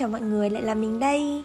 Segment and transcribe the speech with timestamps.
[0.00, 1.44] Chào mọi người, lại là mình đây.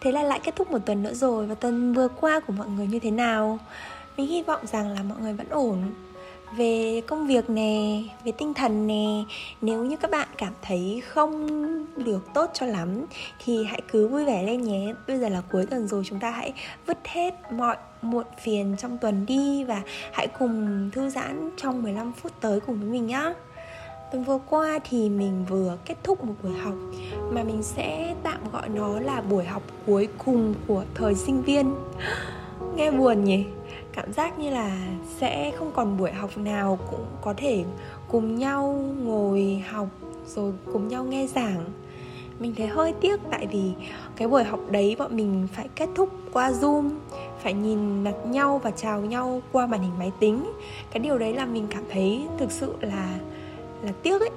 [0.00, 2.68] Thế là lại kết thúc một tuần nữa rồi Và tuần vừa qua của mọi
[2.68, 3.58] người như thế nào?
[4.16, 5.78] Mình hy vọng rằng là mọi người vẫn ổn.
[6.56, 9.24] Về công việc nè, về tinh thần nè
[9.60, 11.48] Nếu như các bạn cảm thấy không
[11.96, 13.06] được tốt cho lắm
[13.44, 14.94] Thì hãy cứ vui vẻ lên nhé.
[15.08, 16.52] Bây giờ là cuối tuần rồi chúng ta hãy
[16.86, 19.82] vứt hết mọi muộn phiền trong tuần đi Và
[20.12, 23.32] hãy cùng thư giãn trong 15 phút tới cùng với mình nhé
[24.12, 26.74] Tuần vừa qua thì mình vừa kết thúc một buổi học
[27.30, 31.74] mà mình sẽ tạm gọi nó là buổi học cuối cùng của thời sinh viên.
[32.76, 33.44] Nghe buồn nhỉ?
[33.92, 34.76] Cảm giác như là
[35.20, 37.64] sẽ không còn buổi học nào cũng có thể
[38.08, 39.88] cùng nhau ngồi học
[40.26, 41.64] rồi cùng nhau nghe giảng
[42.38, 43.72] mình thấy hơi tiếc tại vì
[44.16, 46.90] cái buổi học đấy bọn mình phải kết thúc qua zoom,
[47.42, 50.52] phải nhìn mặt nhau và chào nhau qua màn hình máy tính
[50.90, 53.18] cái điều đấy là mình cảm thấy thực sự là
[53.84, 54.30] là tiếc ấy.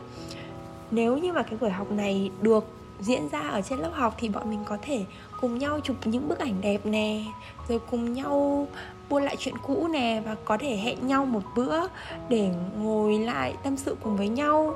[0.91, 2.65] Nếu như mà cái buổi học này được
[2.99, 5.05] diễn ra ở trên lớp học thì bọn mình có thể
[5.41, 7.23] cùng nhau chụp những bức ảnh đẹp nè
[7.67, 8.67] rồi cùng nhau
[9.09, 11.87] buôn lại chuyện cũ nè và có thể hẹn nhau một bữa
[12.29, 14.73] để ngồi lại tâm sự cùng với nhau.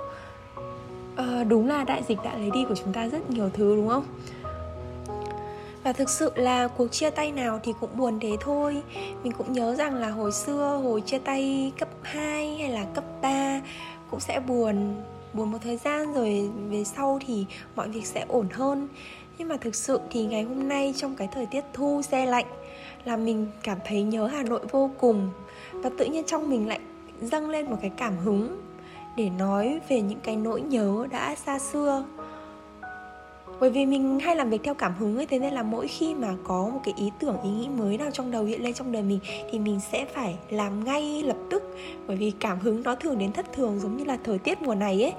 [1.15, 3.87] À, đúng là đại dịch đã lấy đi của chúng ta rất nhiều thứ đúng
[3.87, 4.03] không?
[5.83, 8.81] Và thực sự là cuộc chia tay nào thì cũng buồn thế thôi.
[9.23, 13.03] Mình cũng nhớ rằng là hồi xưa hồi chia tay cấp 2 hay là cấp
[13.21, 13.61] 3
[14.11, 14.95] cũng sẽ buồn
[15.33, 17.45] buồn một thời gian rồi về sau thì
[17.75, 18.87] mọi việc sẽ ổn hơn.
[19.37, 22.45] Nhưng mà thực sự thì ngày hôm nay trong cái thời tiết thu, xe lạnh
[23.05, 25.29] là mình cảm thấy nhớ Hà Nội vô cùng.
[25.71, 26.79] Và tự nhiên trong mình lại
[27.21, 28.61] dâng lên một cái cảm hứng
[29.17, 32.05] để nói về những cái nỗi nhớ đã xa xưa
[33.61, 36.15] bởi vì mình hay làm việc theo cảm hứng ấy, thế nên là mỗi khi
[36.15, 38.91] mà có một cái ý tưởng, ý nghĩ mới nào trong đầu hiện lên trong
[38.91, 39.19] đời mình,
[39.51, 41.63] thì mình sẽ phải làm ngay lập tức.
[42.07, 44.75] Bởi vì cảm hứng nó thường đến thất thường, giống như là thời tiết mùa
[44.75, 45.13] này ấy.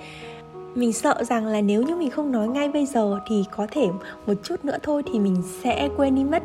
[0.74, 3.88] Mình sợ rằng là nếu như mình không nói ngay bây giờ thì có thể
[4.26, 6.42] một chút nữa thôi thì mình sẽ quên đi mất.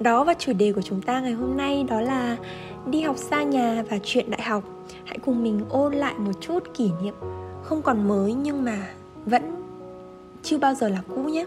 [0.00, 2.36] Đó và chủ đề của chúng ta ngày hôm nay đó là
[2.86, 4.64] đi học xa nhà và chuyện đại học.
[5.04, 7.14] Hãy cùng mình ôn lại một chút kỷ niệm,
[7.62, 8.88] không còn mới nhưng mà
[9.26, 9.55] vẫn
[10.46, 11.44] chưa bao giờ là cũ nhé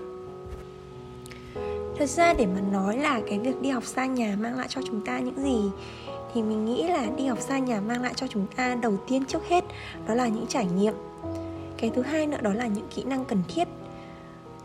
[1.97, 4.81] thật ra để mà nói là cái việc đi học xa nhà mang lại cho
[4.85, 5.61] chúng ta những gì,
[6.33, 9.25] thì mình nghĩ là đi học xa nhà mang lại cho chúng ta đầu tiên
[9.25, 9.63] trước hết
[10.07, 10.93] đó là những trải nghiệm.
[11.77, 13.67] Cái thứ hai nữa đó là những kỹ năng cần thiết,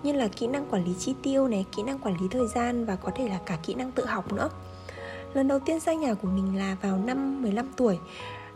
[0.03, 2.85] như là kỹ năng quản lý chi tiêu này, kỹ năng quản lý thời gian
[2.85, 4.49] và có thể là cả kỹ năng tự học nữa.
[5.35, 7.99] Lần đầu tiên xa nhà của mình là vào năm 15 tuổi,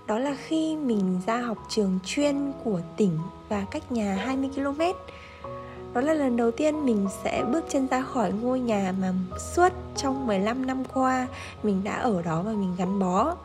[0.07, 3.19] đó là khi mình ra học trường chuyên của tỉnh
[3.49, 4.81] và cách nhà 20 km
[5.99, 9.13] đó là lần đầu tiên mình sẽ bước chân ra khỏi ngôi nhà mà
[9.55, 11.27] suốt trong 15 năm qua
[11.63, 13.37] mình đã ở đó và mình gắn bó.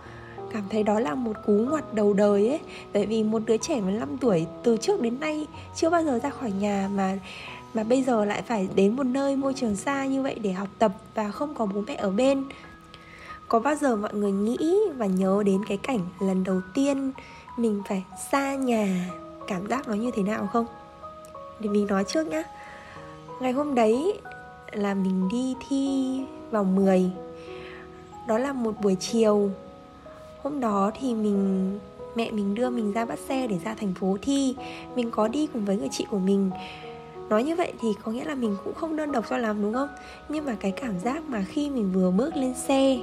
[0.52, 2.60] Cảm thấy đó là một cú ngoặt đầu đời ấy,
[2.94, 6.30] bởi vì một đứa trẻ 15 tuổi từ trước đến nay chưa bao giờ ra
[6.30, 7.18] khỏi nhà mà
[7.74, 10.70] mà bây giờ lại phải đến một nơi môi trường xa như vậy để học
[10.80, 12.44] tập và không có bố mẹ ở bên.
[13.48, 17.12] Có bao giờ mọi người nghĩ và nhớ đến cái cảnh lần đầu tiên
[17.58, 19.10] mình phải xa nhà,
[19.48, 20.66] cảm giác nó như thế nào không?
[21.60, 22.44] Để mình nói trước nhá.
[23.42, 24.20] Ngày hôm đấy
[24.72, 26.20] là mình đi thi
[26.52, 27.12] vào 10
[28.28, 29.50] đó là một buổi chiều.
[30.44, 31.80] Hôm đó thì mình,
[32.16, 34.56] mẹ mình đưa mình ra bắt xe để ra thành phố thi.
[34.96, 36.52] Mình có đi cùng với người chị của mình.
[37.30, 39.74] Nói như vậy thì có nghĩa là mình cũng không đơn độc cho lắm, đúng
[39.74, 39.90] không?
[40.30, 42.98] Nhưng mà cái cảm giác mà khi mình vừa bước lên xe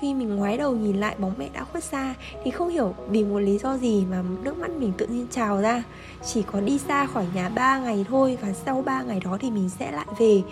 [0.00, 2.14] khi mình ngoái đầu nhìn lại bóng mẹ đã khuất xa
[2.44, 5.60] thì không hiểu vì một lý do gì mà nước mắt mình tự nhiên trào
[5.60, 5.82] ra.
[6.26, 9.50] Chỉ có đi xa khỏi nhà 3 ngày thôi và sau 3 ngày đó thì
[9.50, 10.42] mình sẽ lại về.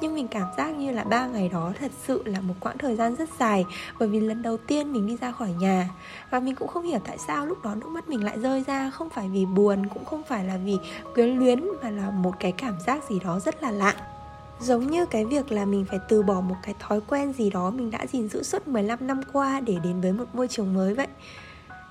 [0.00, 2.96] Nhưng mình cảm giác như là ba ngày đó thật sự là một quãng thời
[2.96, 3.64] gian rất dài
[3.98, 5.88] bởi vì lần đầu tiên mình đi ra khỏi nhà.
[6.30, 8.90] Và mình cũng không hiểu tại sao lúc đó nước mắt mình lại rơi ra,
[8.90, 10.76] không phải vì buồn, cũng không phải là vì
[11.14, 14.11] quyến luyến mà là một cái cảm giác gì đó rất là lạ.
[14.60, 17.70] Giống như cái việc là mình phải từ bỏ một cái thói quen gì đó
[17.70, 20.94] mình đã gìn giữ suốt 15 năm qua để đến với một môi trường mới
[20.94, 21.06] vậy.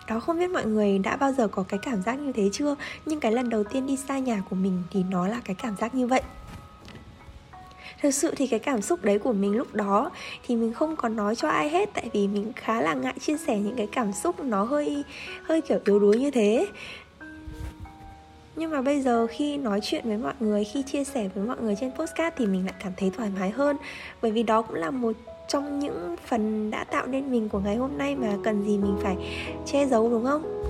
[0.07, 2.75] Đó, không biết mọi người đã bao giờ có cái cảm giác như thế chưa?
[3.05, 5.75] Nhưng cái lần đầu tiên đi xa nhà của mình thì nó là cái cảm
[5.75, 6.21] giác như vậy.
[8.01, 10.11] Thực sự thì cái cảm xúc đấy của mình lúc đó
[10.47, 13.37] thì mình không còn nói cho ai hết, tại vì mình khá là ngại chia
[13.37, 15.03] sẻ những cái cảm xúc nó hơi
[15.43, 16.67] hơi kiểu yếu đuối như thế
[18.61, 21.57] nhưng mà bây giờ khi nói chuyện với mọi người, khi chia sẻ với mọi
[21.61, 23.77] người trên postcard thì mình lại cảm thấy thoải mái hơn.
[24.21, 25.11] Bởi vì đó cũng là một
[25.47, 28.95] trong những phần đã tạo nên mình của ngày hôm nay mà cần gì mình
[29.01, 29.15] phải
[29.65, 30.63] che giấu, đúng không?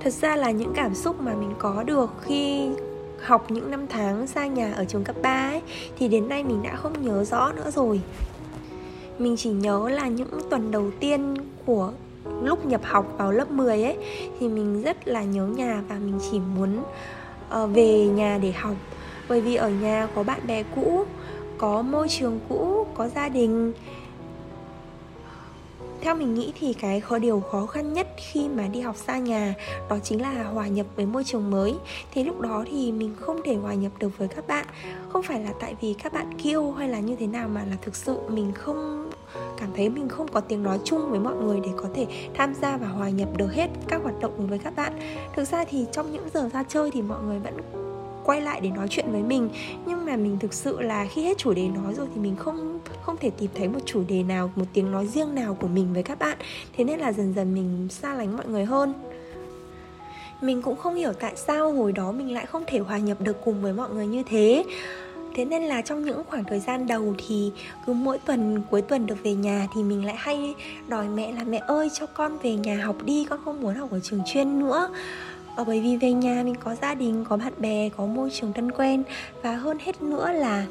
[0.00, 2.68] Thật ra là những cảm xúc mà mình có được khi
[3.22, 5.62] học những năm tháng xa nhà ở trường cấp 3 ấy,
[5.98, 8.00] thì đến nay mình đã không nhớ rõ nữa rồi.
[9.18, 11.34] Mình chỉ nhớ là những tuần đầu tiên
[11.66, 11.92] của
[12.42, 13.96] lúc nhập học vào lớp 10 ấy
[14.40, 16.82] thì mình rất là nhớ nhà và mình chỉ muốn
[17.62, 18.74] uh, về nhà để học.
[19.28, 21.04] Bởi vì ở nhà có bạn bè cũ
[21.58, 23.72] có môi trường cũ có gia đình.
[26.00, 29.18] Theo mình nghĩ thì cái khó điều khó khăn nhất khi mà đi học xa
[29.18, 29.54] nhà
[29.88, 31.74] đó chính là hòa nhập với môi trường mới.
[32.14, 34.66] Thì lúc đó thì mình không thể hòa nhập được với các bạn.
[35.08, 37.76] Không phải là tại vì các bạn kêu hay là như thế nào mà là
[37.82, 39.05] thực sự mình không
[39.60, 42.54] cảm thấy mình không có tiếng nói chung với mọi người để có thể tham
[42.54, 44.92] gia và hòa nhập được hết các hoạt động với các bạn.
[45.36, 47.54] Thực ra thì trong những giờ ra chơi thì mọi người vẫn
[48.24, 49.48] quay lại để nói chuyện với mình.
[49.86, 52.78] Nhưng mà mình thực sự là khi hết chủ đề nói rồi thì mình không
[53.02, 55.94] không thể tìm thấy một chủ đề nào, một tiếng nói riêng nào của mình
[55.94, 56.38] với các bạn.
[56.76, 58.94] Thế nên là dần dần mình xa lánh mọi người hơn.
[60.40, 63.44] Mình cũng không hiểu tại sao hồi đó mình lại không thể hòa nhập được
[63.44, 64.64] cùng với mọi người như thế
[65.36, 67.52] thế nên là trong những khoảng thời gian đầu thì
[67.86, 70.54] cứ mỗi tuần cuối tuần được về nhà thì mình lại hay
[70.88, 73.90] đòi mẹ là mẹ ơi cho con về nhà học đi con không muốn học
[73.90, 74.88] ở trường chuyên nữa.
[75.56, 78.52] Ở bởi vì về nhà mình có gia đình có bạn bè có môi trường
[78.52, 79.02] thân quen.
[79.42, 80.66] Và hơn hết nữa là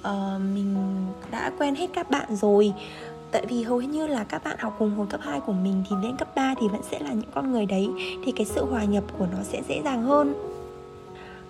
[0.00, 0.76] uh, mình
[1.30, 2.72] đã quen hết các bạn rồi.
[3.30, 5.96] Tại vì hầu như là các bạn học cùng hồi cấp 2 của mình thì
[6.02, 7.88] lên cấp 3 thì vẫn sẽ là những con người đấy.
[8.24, 10.34] Thì cái sự hòa nhập của nó sẽ dễ dàng hơn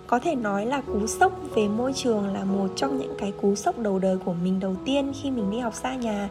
[0.09, 3.55] có thể nói là cú sốc về môi trường là một trong những cái cú
[3.55, 6.29] sốc đầu đời của mình đầu tiên khi mình đi học xa nhà.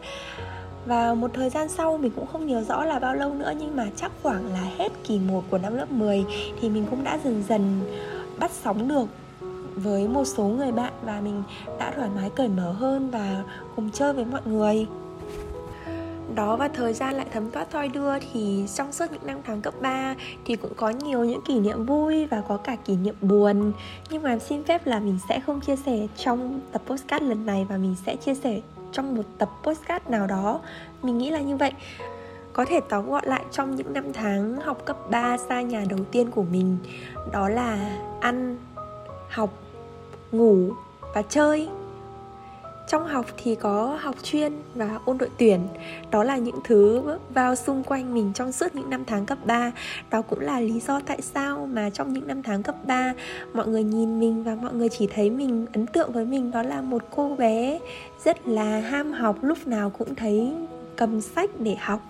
[0.85, 3.75] Và một thời gian sau mình cũng không nhớ rõ là bao lâu nữa, nhưng
[3.75, 6.25] mà chắc khoảng là hết kỳ 1 của năm lớp 10
[6.61, 7.81] thì mình cũng đã dần dần
[8.39, 9.05] bắt sóng được
[9.75, 11.43] với một số người bạn và mình
[11.79, 13.43] đã thoải mái cởi mở hơn và
[13.75, 14.87] cùng chơi với mọi người
[16.35, 19.61] đó và thời gian lại thấm thoát thoi đưa thì trong suốt những năm tháng
[19.61, 20.15] cấp 3
[20.45, 23.71] thì cũng có nhiều những kỷ niệm vui và có cả kỷ niệm buồn.
[24.09, 27.65] Nhưng mà xin phép là mình sẽ không chia sẻ trong tập postcard lần này
[27.69, 28.61] và mình sẽ chia sẻ
[28.91, 30.59] trong một tập postcard nào đó.
[31.03, 31.71] Mình nghĩ là như vậy.
[32.53, 35.99] Có thể tóm gọn lại trong những năm tháng học cấp 3 xa nhà đầu
[36.11, 36.77] tiên của mình,
[37.31, 38.57] đó là ăn,
[39.29, 39.49] học,
[40.31, 40.71] ngủ
[41.13, 41.69] và chơi
[42.89, 45.67] trong học thì có học chuyên và ôn đội tuyển.
[46.11, 49.71] Đó là những thứ vào xung quanh mình trong suốt những năm tháng cấp 3
[50.11, 53.13] đó cũng là lý do tại sao mà trong những năm tháng cấp 3
[53.53, 56.63] mọi người nhìn mình và mọi người chỉ thấy mình, ấn tượng với mình đó
[56.63, 57.79] là một cô bé
[58.25, 60.53] rất là ham học, lúc nào cũng thấy
[60.95, 62.01] cầm sách để học.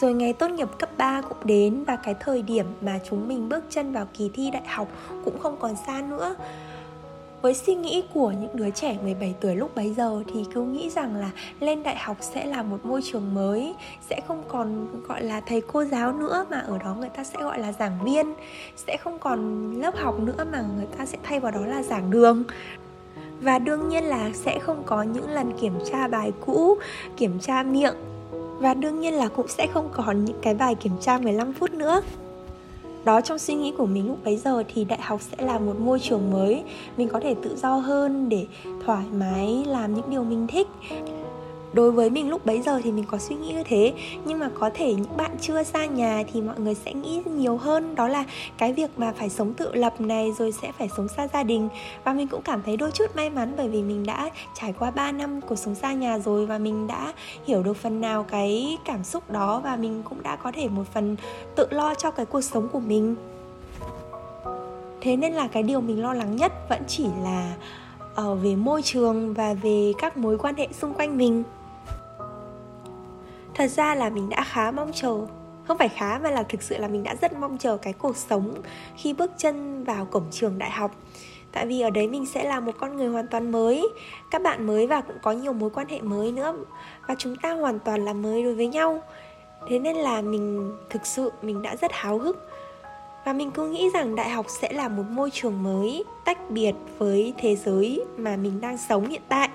[0.00, 3.48] Rồi ngày tốt nghiệp cấp 3 cũng đến và cái thời điểm mà chúng mình
[3.48, 4.88] bước chân vào kỳ thi đại học
[5.24, 6.34] cũng không còn xa nữa
[7.42, 10.90] với suy nghĩ của những đứa trẻ 17 tuổi lúc bấy giờ thì cứ nghĩ
[10.90, 11.30] rằng là
[11.60, 13.74] lên đại học sẽ là một môi trường mới,
[14.10, 17.38] sẽ không còn, gọi là, thầy cô giáo nữa mà ở đó người ta sẽ
[17.40, 18.34] gọi là giảng viên,
[18.76, 22.10] sẽ không còn lớp học nữa mà người ta sẽ thay vào đó là giảng
[22.10, 22.44] đường.
[23.40, 26.76] Và đương nhiên là sẽ không có những lần kiểm tra bài cũ,
[27.16, 27.94] kiểm tra miệng,
[28.58, 31.74] và đương nhiên là cũng sẽ không còn những cái bài kiểm tra 15 phút
[31.74, 32.02] nữa
[33.04, 35.80] đó, trong suy nghĩ của mình lúc bấy giờ thì đại học sẽ là một
[35.80, 36.62] môi trường mới.
[36.96, 38.46] Mình có thể tự do hơn để
[38.84, 40.66] thoải mái làm những điều mình thích
[41.72, 43.92] đối với mình lúc bấy giờ thì mình có suy nghĩ như thế.
[44.24, 47.56] Nhưng mà có thể những bạn chưa xa nhà thì mọi người sẽ nghĩ nhiều
[47.56, 47.94] hơn.
[47.94, 48.24] Đó là
[48.58, 51.68] cái việc mà phải sống tự lập này, rồi sẽ phải sống xa gia đình.
[52.04, 54.90] Và mình cũng cảm thấy đôi chút may mắn bởi vì mình đã trải qua
[54.90, 57.12] 3 năm cuộc sống xa nhà rồi và mình đã
[57.46, 60.84] hiểu được phần nào cái cảm xúc đó và mình cũng đã có thể một
[60.94, 61.16] phần
[61.54, 63.14] tự lo cho cái cuộc sống của mình.
[65.00, 67.54] Thế nên là cái điều mình lo lắng nhất vẫn chỉ là
[68.14, 71.42] ở về môi trường và về các mối quan hệ xung quanh mình
[73.54, 75.18] thật ra là mình đã khá mong chờ.
[75.64, 78.16] Không phải khá mà là thực sự là mình đã rất mong chờ cái cuộc
[78.16, 78.54] sống
[78.96, 80.90] khi bước chân vào cổng trường đại học.
[81.52, 83.88] Tại vì ở đấy mình sẽ là một con người hoàn toàn mới.
[84.30, 86.56] Các bạn mới và cũng có nhiều mối quan hệ mới nữa.
[87.08, 89.02] Và chúng ta hoàn toàn là mới đối với nhau.
[89.68, 92.48] Thế nên là mình thực sự, mình đã rất háo hức.
[93.24, 96.74] Và mình cứ nghĩ rằng đại học sẽ là một môi trường mới, tách biệt
[96.98, 99.48] với thế giới mà mình đang sống hiện tại.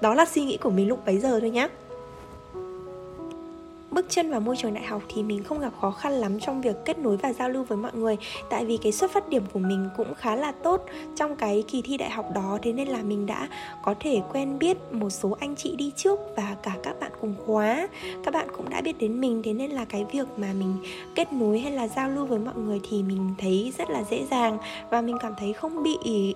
[0.00, 1.68] Đó là suy nghĩ của mình lúc bấy giờ thôi nhé
[3.90, 6.60] bước chân vào môi trường đại học thì mình không gặp khó khăn lắm trong
[6.60, 8.16] việc kết nối và giao lưu với mọi người.
[8.50, 11.82] Tại vì cái xuất phát điểm của mình cũng khá là tốt trong cái kỳ
[11.82, 13.48] thi đại học đó, thế nên là mình đã
[13.82, 17.34] có thể quen biết một số anh chị đi trước và cả các bạn cùng
[17.46, 17.88] khóa.
[18.24, 20.76] Các bạn cũng đã biết đến mình, thế nên là cái việc mà mình
[21.14, 24.26] kết nối hay là giao lưu với mọi người thì mình thấy rất là dễ
[24.30, 24.58] dàng
[24.90, 26.34] và mình cảm thấy không bị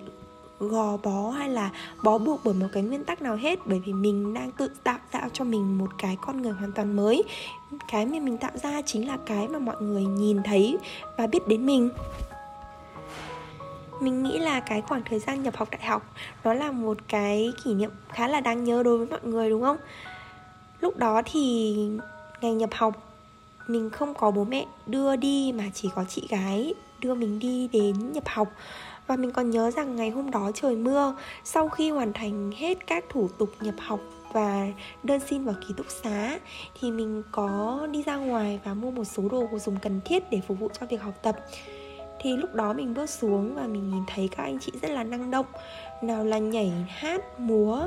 [0.60, 1.70] gò bó hay là
[2.02, 3.58] bó buộc bởi một cái nguyên tắc nào hết?
[3.66, 6.96] Bởi vì mình đang tự tạo tạo cho mình một cái con người hoàn toàn
[6.96, 7.22] mới.
[7.88, 10.78] Cái mà mình tạo ra chính là cái mà mọi người nhìn thấy
[11.18, 11.90] và biết đến mình.
[14.00, 17.52] Mình nghĩ là cái khoảng thời gian nhập học đại học, nó là một cái
[17.64, 19.76] kỷ niệm khá là đáng nhớ đối với mọi người, đúng không?
[20.80, 21.74] Lúc đó thì
[22.40, 22.94] ngày nhập học,
[23.66, 27.68] mình không có bố mẹ đưa đi mà chỉ có chị gái đưa mình đi
[27.72, 28.48] đến nhập học
[29.06, 32.86] và mình còn nhớ rằng ngày hôm đó trời mưa, Sau khi hoàn thành hết
[32.86, 34.00] các thủ tục nhập học
[34.32, 34.66] và
[35.02, 36.38] đơn xin vào ký túc xá,
[36.80, 40.40] Thì mình có đi ra ngoài và mua một số đồ dùng cần thiết để
[40.48, 41.36] phục vụ cho việc học tập.
[42.20, 45.04] Thì lúc đó mình bước xuống và mình nhìn thấy các anh chị rất là
[45.04, 45.46] năng động,
[46.02, 47.86] nào là nhảy hát, múa.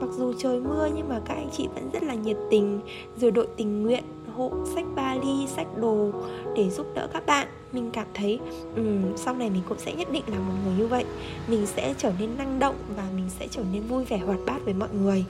[0.00, 2.80] Mặc dù trời mưa nhưng mà các anh chị vẫn rất là nhiệt tình,
[3.16, 4.04] rồi đội tình nguyện
[4.36, 6.10] hộ sách vali sách đồ
[6.56, 7.48] để giúp đỡ các bạn.
[7.72, 8.38] Mình cảm thấy
[8.76, 11.04] um, sau này mình cũng sẽ nhất định là một người như vậy.
[11.48, 14.58] Mình sẽ trở nên năng động và mình sẽ trở nên vui vẻ hoạt bát
[14.64, 15.24] với mọi người.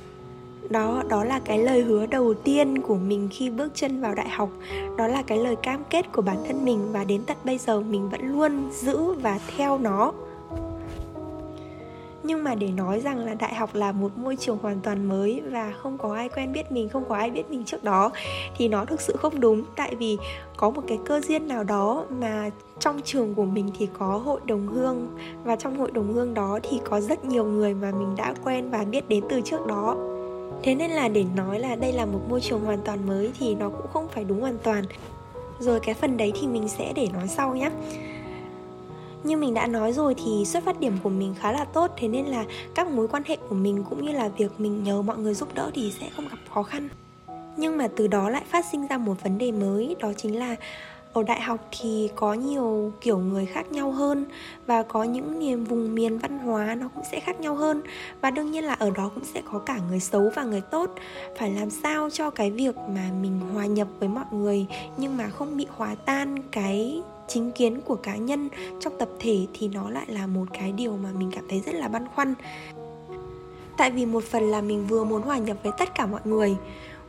[0.71, 4.29] Đó đó là cái lời hứa đầu tiên của mình khi bước chân vào đại
[4.29, 4.51] học.
[4.99, 7.81] Đó là cái lời cam kết của bản thân mình và đến tận bây giờ
[7.81, 10.13] mình vẫn luôn giữ và theo nó
[12.23, 15.43] nhưng mà để nói rằng là đại học là một môi trường hoàn toàn mới
[15.51, 18.11] và không có ai quen biết mình, không có ai biết mình trước đó,
[18.57, 19.65] thì nó thực sự không đúng.
[19.77, 20.19] Tại vì
[20.57, 24.41] có một cái cơ duyên nào đó mà trong trường của mình thì có hội
[24.45, 25.09] đồng hương
[25.45, 28.71] và trong hội đồng hương đó thì có rất nhiều người mà mình đã quen
[28.71, 29.97] và biết đến từ trước đó.
[30.63, 33.55] Thế nên là để nói là đây là một môi trường hoàn toàn mới thì
[33.55, 34.85] nó cũng không phải đúng hoàn toàn.
[35.59, 37.71] Rồi cái phần đấy thì mình sẽ để nói sau nhé
[39.25, 42.09] như mình đã nói rồi thì xuất phát điểm của mình khá là tốt, thế
[42.09, 45.19] nên là các mối quan hệ của mình cũng như là việc mình nhờ mọi
[45.19, 46.89] người giúp đỡ thì sẽ không gặp khó khăn.
[47.57, 50.57] Nhưng mà từ đó lại phát sinh ra một vấn đề mới, đó chính là
[51.13, 54.25] ở đại học thì có nhiều kiểu người khác nhau hơn
[54.67, 57.83] và có những niềm vùng miền văn hóa nó cũng sẽ khác nhau hơn.
[58.21, 60.91] Và đương nhiên là ở đó cũng sẽ có cả người xấu và người tốt.
[61.39, 65.29] Phải làm sao cho cái việc mà mình hòa nhập với mọi người nhưng mà
[65.29, 68.49] không bị hòa tan cái chính kiến của cá nhân
[68.81, 71.75] trong tập thể thì nó lại là một cái điều mà mình cảm thấy rất
[71.75, 72.35] là băn khoăn.
[73.77, 76.57] Tại vì một phần là mình vừa muốn hòa nhập với tất cả mọi người,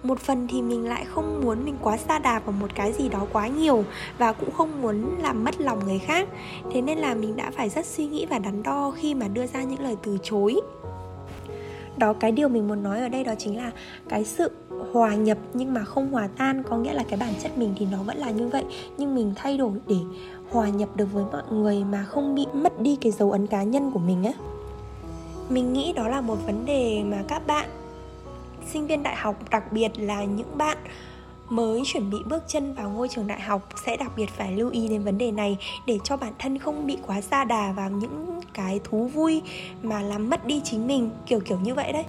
[0.04, 3.10] một phần thì mình lại không muốn mình quá xa đà vào một cái gì
[3.10, 3.84] đó quá nhiều
[4.18, 6.28] và cũng không muốn làm mất lòng người khác.
[6.72, 9.48] Thế nên là mình đã phải rất suy nghĩ và đắn đo khi mà đưa
[9.48, 10.62] ra những lời từ chối
[12.02, 13.72] đó cái điều mình muốn nói ở đây đó chính là
[14.10, 14.52] cái sự
[14.94, 17.88] hòa nhập nhưng mà không hòa tan, có nghĩa là cái bản chất mình thì
[17.92, 18.64] nó vẫn là như vậy.
[18.98, 20.00] Nhưng mình thay đổi để
[20.50, 23.64] hòa nhập được với mọi người mà không bị mất đi cái dấu ấn cá
[23.64, 24.32] nhân của mình á.
[25.50, 27.70] Mình nghĩ đó là một vấn đề mà các bạn
[28.72, 30.78] sinh viên đại học, đặc biệt là những bạn
[31.52, 34.70] mới chuẩn bị bước chân vào ngôi trường đại học, sẽ đặc biệt phải lưu
[34.70, 37.90] ý đến vấn đề này để cho bản thân không bị quá xa đà vào
[37.90, 39.42] những cái thú vui
[39.82, 42.06] mà làm mất đi chính mình, kiểu kiểu như vậy đấy.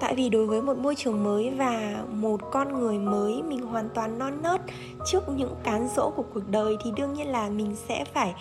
[0.00, 3.88] Tại vì đối với một môi trường mới và một con người mới, mình hoàn
[3.94, 4.60] toàn non nớt
[5.06, 8.34] trước những cán dỗ của cuộc đời thì đương nhiên là mình sẽ phải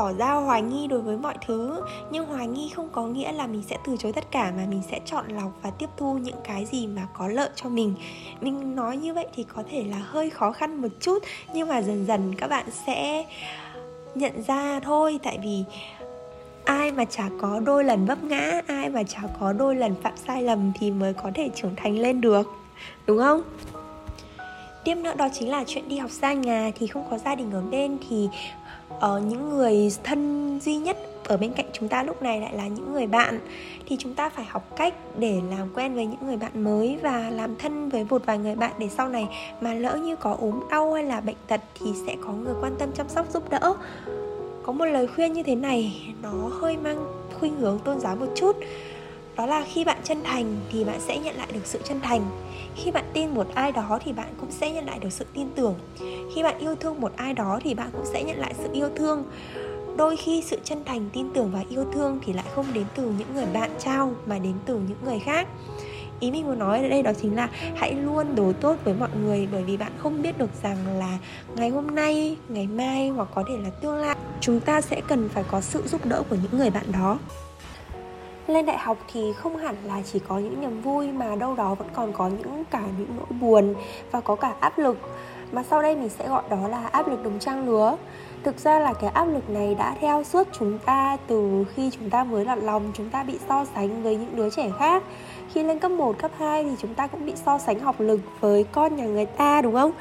[0.00, 1.80] tỏ ra hoài nghi đối với mọi thứ.
[2.10, 4.82] Nhưng hoài nghi không có nghĩa là mình sẽ từ chối tất cả, mà mình
[4.90, 7.94] sẽ chọn lọc và tiếp thu những cái gì mà có lợi cho mình.
[8.40, 11.22] Mình nói như vậy thì có thể là hơi khó khăn một chút,
[11.54, 13.26] nhưng mà dần dần các bạn sẽ
[14.14, 15.18] nhận ra thôi.
[15.22, 15.64] Tại vì
[16.64, 20.16] ai mà chả có đôi lần vấp ngã, ai mà chả có đôi lần phạm
[20.16, 22.46] sai lầm thì mới có thể trưởng thành lên được.
[23.06, 23.42] Đúng không?
[24.84, 27.52] Tiếp nữa đó chính là chuyện đi học xa nhà thì không có gia đình
[27.52, 28.28] ở bên thì
[28.98, 32.68] ở những người thân duy nhất ở bên cạnh chúng ta lúc này lại là
[32.68, 33.40] những người bạn.
[33.86, 37.30] Thì chúng ta phải học cách để làm quen với những người bạn mới và
[37.30, 39.28] làm thân với một vài người bạn để sau này
[39.60, 42.74] mà lỡ như có ốm đau hay là bệnh tật thì sẽ có người quan
[42.78, 43.74] tâm chăm sóc giúp đỡ.
[44.62, 47.06] Có một lời khuyên như thế này, nó hơi mang
[47.40, 48.56] khuynh hướng tôn giáo một chút
[49.40, 52.22] đó là khi bạn chân thành thì bạn sẽ nhận lại được sự chân thành.
[52.76, 55.50] Khi bạn tin một ai đó thì bạn cũng sẽ nhận lại được sự tin
[55.54, 55.74] tưởng.
[56.34, 58.88] Khi bạn yêu thương một ai đó thì bạn cũng sẽ nhận lại sự yêu
[58.96, 59.24] thương.
[59.96, 63.02] Đôi khi sự chân thành, tin tưởng và yêu thương thì lại không đến từ
[63.18, 65.48] những người bạn trao mà đến từ những người khác.
[66.20, 69.10] Ý mình muốn nói ở đây đó chính là hãy luôn đối tốt với mọi
[69.22, 71.18] người bởi vì bạn không biết được rằng là
[71.56, 75.28] ngày hôm nay, ngày mai hoặc có thể là tương lai, chúng ta sẽ cần
[75.28, 77.18] phải có sự giúp đỡ của những người bạn đó
[78.50, 81.74] lên đại học thì không hẳn là chỉ có những niềm vui mà đâu đó
[81.74, 83.74] vẫn còn có những cả những nỗi buồn
[84.10, 84.98] và có cả áp lực.
[85.52, 87.96] Mà sau đây mình sẽ gọi đó là áp lực đồng trang lứa.
[88.42, 92.10] Thực ra là cái áp lực này đã theo suốt chúng ta từ khi chúng
[92.10, 95.02] ta mới lọt lòng chúng ta bị so sánh với những đứa trẻ khác.
[95.52, 98.20] Khi lên cấp 1, cấp 2 thì chúng ta cũng bị so sánh học lực
[98.40, 99.92] với con nhà người ta đúng không?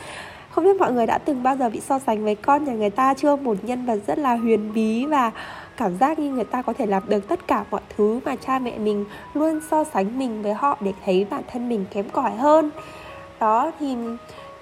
[0.50, 2.90] Không biết mọi người đã từng bao giờ bị so sánh với con nhà người
[2.90, 3.36] ta chưa?
[3.36, 5.32] Một nhân vật rất là huyền bí và
[5.80, 8.60] cảm giác như người ta có thể làm được tất cả mọi thứ mà cha
[8.60, 12.32] mẹ mình luôn so sánh mình với họ để thấy bản thân mình kém cỏi
[12.32, 12.70] hơn.
[13.40, 13.96] Đó, thì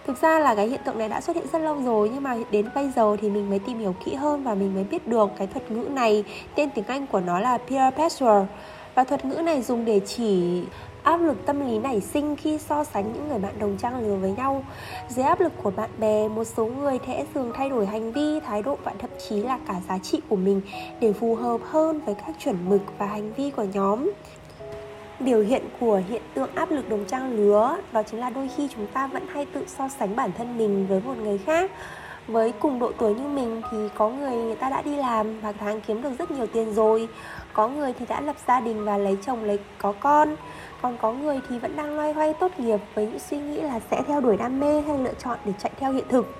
[0.08, 2.38] thực ra là cái hiện tượng này đã xuất hiện rất lâu rồi, nhưng mà
[2.52, 5.30] đến bây giờ thì mình mới tìm hiểu kỹ hơn và mình mới biết được
[5.38, 6.24] cái thuật ngữ này.
[6.56, 8.46] Tên tiếng anh của nó là peer pressure.
[8.96, 10.62] Và thuật ngữ này dùng để chỉ
[11.08, 14.16] áp lực tâm lý nảy sinh khi so sánh những người bạn đồng trang lứa
[14.16, 14.64] với nhau.
[15.10, 18.40] Dưới áp lực của bạn bè, một số người sẽ thường thay đổi hành vi,
[18.40, 20.62] thái độ và thậm chí là cả giá trị của mình
[21.00, 24.12] để phù hợp hơn với các chuẩn mực và hành vi của nhóm.
[25.20, 28.70] Biểu hiện của hiện tượng áp lực đồng trang lứa, đó chính là đôi khi
[28.76, 31.72] chúng ta vẫn hay tự so sánh bản thân mình với một người khác.
[32.28, 35.52] Với cùng độ tuổi như mình thì có người người ta đã đi làm và
[35.52, 37.08] tháng kiếm được rất nhiều tiền rồi,
[37.54, 40.36] có người thì đã lập gia đình và lấy chồng, lấy có con
[40.81, 43.79] còn có người thì vẫn đang loay hoay tốt nghiệp với những suy nghĩ là
[43.91, 46.36] sẽ theo đuổi đam mê hay lựa chọn để chạy theo hiện thực.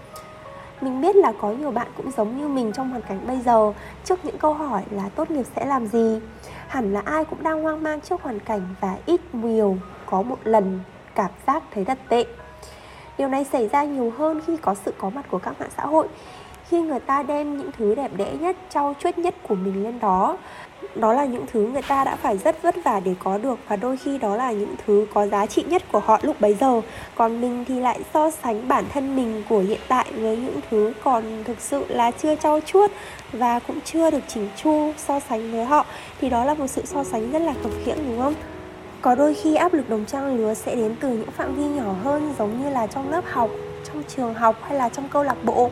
[0.82, 3.74] Mình biết là có nhiều bạn cũng giống như mình trong hoàn cảnh bây giờ,
[4.04, 6.20] trước những câu hỏi là tốt nghiệp sẽ làm gì?
[6.68, 10.40] Hẳn là ai cũng đang hoang mang trước hoàn cảnh và ít nhiều có một
[10.44, 10.80] lần
[11.16, 12.26] cảm giác thấy thật tệ.
[13.18, 15.86] Điều này xảy ra nhiều hơn khi có sự có mặt của các mạng xã
[15.86, 16.08] hội
[16.70, 20.00] khi người ta đem những thứ đẹp đẽ nhất, trau chuốt nhất của mình lên
[20.00, 20.38] đó.
[20.96, 23.76] Đó là những thứ người ta đã phải rất vất vả để có được và
[23.76, 26.82] đôi khi đó là những thứ có giá trị nhất của họ lúc bấy giờ.
[27.16, 30.94] Còn mình thì lại so sánh bản thân mình của hiện tại với những thứ
[31.04, 32.92] còn thực sự là chưa trau chuốt
[33.32, 35.86] và cũng chưa được chỉnh chu, so sánh với họ.
[36.22, 38.34] Thì đó là một sự so sánh rất là khập khiễng đúng không?
[39.02, 41.94] Có đôi khi áp lực đồng trang lứa sẽ đến từ những phạm vi nhỏ
[42.04, 43.50] hơn, giống như là trong lớp học,
[43.84, 45.70] trong trường học hay là trong câu lạc bộ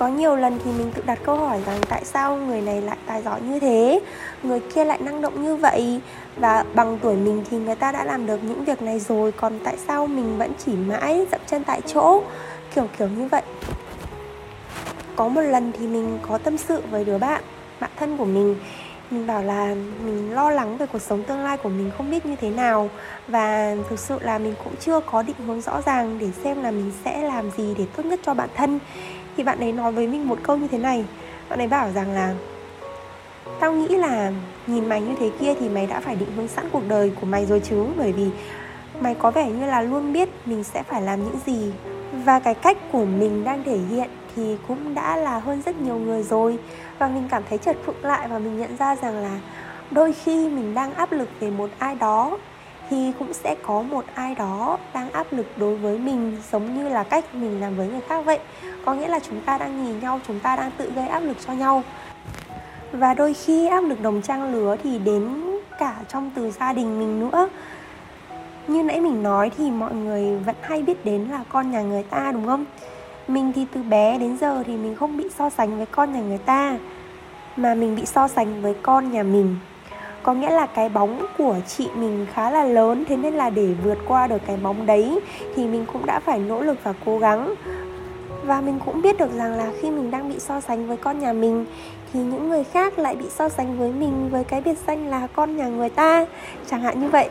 [0.00, 2.96] có nhiều lần thì mình tự đặt câu hỏi rằng tại sao người này lại
[3.06, 4.00] tài giỏi như thế,
[4.42, 6.00] người kia lại năng động như vậy?
[6.36, 9.58] Và bằng tuổi mình thì người ta đã làm được những việc này rồi, còn
[9.64, 12.22] tại sao mình vẫn chỉ mãi dậm chân tại chỗ?
[12.74, 13.42] Kiểu kiểu như vậy.
[15.16, 17.42] Có một lần thì mình có tâm sự với đứa bạn
[17.80, 18.56] bạn thân của mình.
[19.10, 22.26] Mình bảo là mình lo lắng về cuộc sống tương lai của mình không biết
[22.26, 22.88] như thế nào.
[23.28, 26.70] Và thực sự là mình cũng chưa có định hướng rõ ràng để xem là
[26.70, 28.78] mình sẽ làm gì để tốt nhất cho bản thân
[29.36, 31.04] thì bạn ấy nói với mình một câu như thế này.
[31.48, 32.34] Bạn ấy bảo rằng là,
[33.60, 34.32] tao nghĩ là
[34.66, 37.26] nhìn mày như thế kia thì mày đã phải định hướng sẵn cuộc đời của
[37.26, 37.86] mày rồi chứ.
[37.98, 38.26] Bởi vì
[39.00, 41.72] mày có vẻ như là luôn biết mình sẽ phải làm những gì.
[42.24, 45.96] Và cái cách của mình đang thể hiện thì cũng đã là hơn rất nhiều
[45.96, 46.58] người rồi.
[46.98, 49.40] Và mình cảm thấy chật phụng lại và mình nhận ra rằng là
[49.90, 52.38] đôi khi mình đang áp lực về một ai đó
[52.90, 56.88] thì cũng sẽ có một ai đó đang áp lực đối với mình giống như
[56.88, 58.38] là cách mình làm với người khác vậy.
[58.84, 61.36] Có nghĩa là chúng ta đang nhìn nhau, chúng ta đang tự gây áp lực
[61.46, 61.82] cho nhau.
[62.92, 65.44] Và đôi khi áp lực đồng trang lứa thì đến
[65.78, 67.48] cả trong từ gia đình mình nữa.
[68.66, 72.02] Như nãy mình nói thì mọi người vẫn hay biết đến là con nhà người
[72.02, 72.64] ta, đúng không?
[73.28, 76.20] Mình thì từ bé đến giờ thì mình không bị so sánh với con nhà
[76.20, 76.78] người ta,
[77.56, 79.56] mà mình bị so sánh với con nhà mình
[80.22, 83.74] có nghĩa là cái bóng của chị mình khá là lớn, thế nên là để
[83.84, 85.20] vượt qua được cái bóng đấy
[85.56, 87.54] thì mình cũng đã phải nỗ lực và cố gắng.
[88.44, 91.18] Và mình cũng biết được rằng là khi mình đang bị so sánh với con
[91.18, 91.66] nhà mình,
[92.12, 95.26] thì những người khác lại bị so sánh với mình, với cái biệt danh là
[95.26, 96.26] con nhà người ta.
[96.70, 97.28] Chẳng hạn như vậy,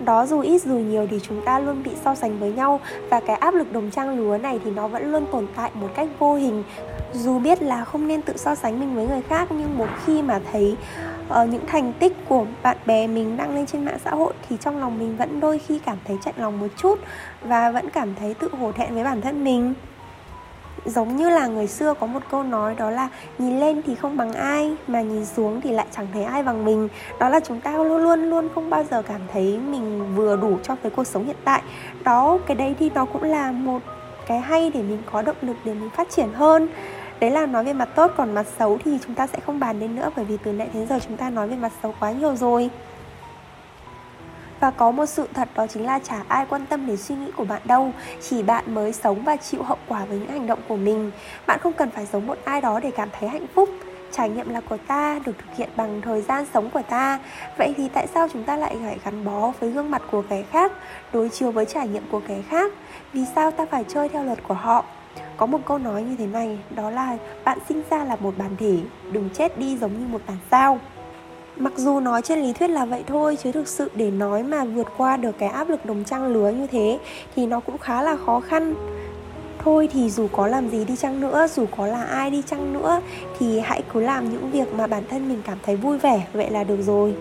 [0.00, 2.80] đó dù ít dù nhiều thì chúng ta luôn bị so sánh với nhau.
[3.10, 5.88] Và cái áp lực đồng trang lứa này thì nó vẫn luôn tồn tại một
[5.94, 6.62] cách vô hình.
[7.12, 10.22] Dù biết là không nên tự so sánh mình với người khác, nhưng một khi
[10.22, 10.76] mà thấy
[11.28, 14.56] uh, những thành tích của bạn bè mình đăng lên trên mạng xã hội thì
[14.60, 16.98] trong lòng mình vẫn đôi khi cảm thấy chạnh lòng một chút
[17.42, 19.74] và vẫn cảm thấy tự hổ thẹn với bản thân mình.
[20.84, 23.08] Giống như là người xưa có một câu nói đó là
[23.38, 26.64] nhìn lên thì không bằng ai mà nhìn xuống thì lại chẳng thấy ai bằng
[26.64, 26.88] mình.
[27.20, 30.58] Đó là chúng ta luôn luôn luôn không bao giờ cảm thấy mình vừa đủ
[30.62, 31.62] cho cái cuộc sống hiện tại.
[32.04, 33.82] Đó cái đấy thì nó cũng là một
[34.26, 36.68] cái hay để mình có động lực để mình phát triển hơn
[37.22, 39.80] đấy là nói về mặt tốt, còn mặt xấu thì chúng ta sẽ không bàn
[39.80, 42.12] đến nữa, bởi vì từ nãy đến giờ chúng ta nói về mặt xấu quá
[42.12, 42.70] nhiều rồi.
[44.60, 47.30] Và có một sự thật đó chính là chả ai quan tâm đến suy nghĩ
[47.36, 50.58] của bạn đâu, Chỉ bạn mới sống và chịu hậu quả với những hành động
[50.68, 51.10] của mình.
[51.46, 53.68] Bạn không cần phải giống một ai đó để cảm thấy hạnh phúc.
[54.12, 57.18] Trải nghiệm là của ta, được thực hiện bằng thời gian sống của ta.
[57.58, 60.42] Vậy thì tại sao chúng ta lại phải gắn bó với gương mặt của kẻ
[60.50, 60.72] khác,
[61.12, 62.72] Đối chiếu với trải nghiệm của kẻ khác?
[63.12, 64.84] Vì sao ta phải chơi theo luật của họ?
[65.42, 68.50] Có một câu nói như thế này, đó là bạn sinh ra là một bản
[68.58, 68.76] thể,
[69.12, 70.78] đừng chết đi giống như một bản sao.
[71.56, 74.64] Mặc dù nói trên lý thuyết là vậy thôi, chứ thực sự để nói mà
[74.64, 76.98] vượt qua được cái áp lực đồng trang lứa như thế
[77.36, 78.74] thì nó cũng khá là khó khăn.
[79.58, 82.72] Thôi thì dù có làm gì đi chăng nữa, dù có là ai đi chăng
[82.72, 83.00] nữa,
[83.38, 86.50] thì hãy cứ làm những việc mà bản thân mình cảm thấy vui vẻ, vậy
[86.50, 87.14] là được rồi.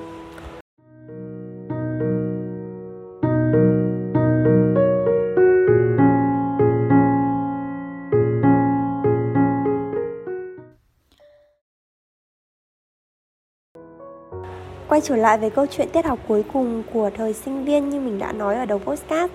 [15.02, 18.00] Quay trở lại với câu chuyện tiết học cuối cùng của thời sinh viên như
[18.00, 19.34] mình đã nói ở đầu postcard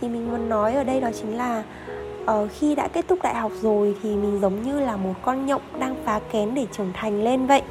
[0.00, 1.62] Thì mình muốn nói ở đây đó chính là
[2.24, 5.46] uh, Khi đã kết thúc đại học rồi thì mình giống như là một con
[5.46, 7.62] nhộng đang phá kén để trưởng thành lên vậy.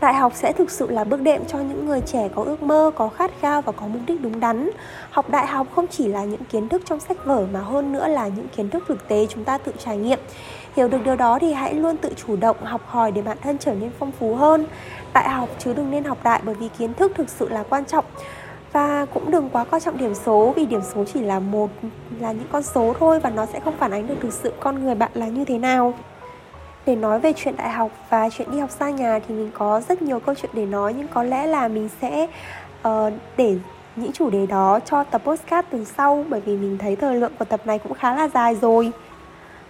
[0.00, 2.90] Đại học sẽ thực sự là bước đệm cho những người trẻ có ước mơ,
[2.94, 4.70] có khát khao và có mục đích đúng đắn.
[5.10, 8.08] Học đại học không chỉ là những kiến thức trong sách vở mà hơn nữa
[8.08, 10.18] là những kiến thức thực tế chúng ta tự trải nghiệm.
[10.76, 13.58] Hiểu được điều đó thì hãy luôn tự chủ động học hỏi để bản thân
[13.58, 14.66] trở nên phong phú hơn.
[15.14, 17.84] Đại học chứ đừng nên học đại bởi vì kiến thức thực sự là quan
[17.84, 18.04] trọng
[18.72, 21.70] và cũng đừng quá coi trọng điểm số vì điểm số chỉ là một
[22.20, 24.84] là những con số thôi và nó sẽ không phản ánh được thực sự con
[24.84, 25.94] người bạn là như thế nào
[26.86, 29.80] để nói về chuyện đại học và chuyện đi học xa nhà thì mình có
[29.88, 32.26] rất nhiều câu chuyện để nói nhưng có lẽ là mình sẽ
[32.88, 33.58] uh, để
[33.96, 37.32] những chủ đề đó cho tập postcard từ sau bởi vì mình thấy thời lượng
[37.38, 38.92] của tập này cũng khá là dài rồi.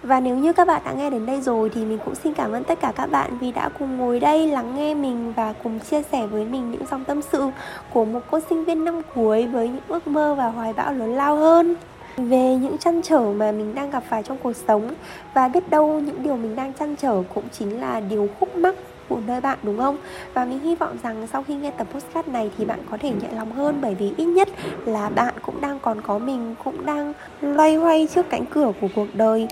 [0.03, 2.51] Và nếu như các bạn đã nghe đến đây rồi thì mình cũng xin cảm
[2.51, 5.79] ơn tất cả các bạn vì đã cùng ngồi đây lắng nghe mình và cùng
[5.79, 7.49] chia sẻ với mình những dòng tâm sự
[7.93, 11.15] của một cô sinh viên năm cuối với những ước mơ và hoài bão lớn
[11.15, 11.75] lao hơn
[12.17, 14.93] về những trăn trở mà mình đang gặp phải trong cuộc sống
[15.33, 18.75] và biết đâu những điều mình đang trăn trở cũng chính là điều khúc mắc
[19.09, 19.97] của nơi bạn, đúng không?
[20.33, 23.09] Và mình hy vọng rằng sau khi nghe tập podcast này thì bạn có thể
[23.09, 24.49] nhẹ lòng hơn bởi vì ít nhất
[24.85, 28.87] là bạn cũng đang còn có mình, cũng đang loay hoay trước cánh cửa của
[28.95, 29.47] cuộc đời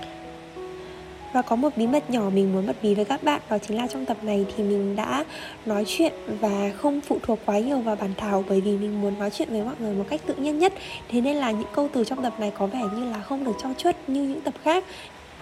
[1.32, 3.76] và có một bí mật nhỏ mình muốn bật mí với các bạn, đó chính
[3.76, 5.24] là trong tập này thì mình đã
[5.66, 9.18] nói chuyện và không phụ thuộc quá nhiều vào bản thảo bởi vì mình muốn
[9.18, 10.72] nói chuyện với mọi người một cách tự nhiên nhất.
[11.08, 13.56] Thế nên là những câu từ trong tập này có vẻ như là không được
[13.62, 14.84] cho chuốt như những tập khác.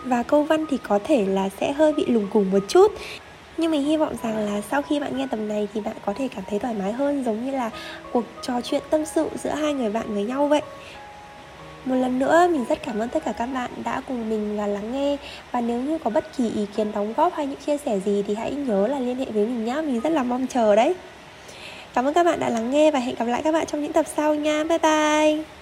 [0.04, 2.92] Và câu văn thì có thể là sẽ hơi bị lùng cùng một chút.
[3.56, 6.12] Nhưng mình hy vọng rằng là sau khi bạn nghe tập này thì bạn có
[6.12, 7.70] thể cảm thấy thoải mái hơn, giống như là
[8.12, 10.62] cuộc trò chuyện tâm sự giữa hai người bạn với nhau vậy
[11.86, 14.66] một lần nữa, mình rất cảm ơn tất cả các bạn đã cùng mình và
[14.66, 15.16] lắng nghe.
[15.52, 18.24] Và nếu như có bất kỳ ý kiến đóng góp hay những chia sẻ gì
[18.26, 20.94] thì hãy nhớ là liên hệ với mình nhé Mình rất là mong chờ đấy.
[21.94, 23.92] Cảm ơn các bạn đã lắng nghe và hẹn gặp lại các bạn trong những
[23.92, 24.64] tập sau nha.
[24.64, 25.55] Bye bye!